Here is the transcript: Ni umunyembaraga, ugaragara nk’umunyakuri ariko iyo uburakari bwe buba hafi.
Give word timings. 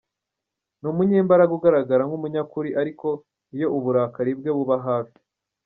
Ni 0.79 0.87
umunyembaraga, 0.91 1.51
ugaragara 1.57 2.03
nk’umunyakuri 2.07 2.69
ariko 2.81 3.07
iyo 3.55 3.67
uburakari 3.77 4.31
bwe 4.39 4.51
buba 4.57 4.75
hafi. 4.87 5.17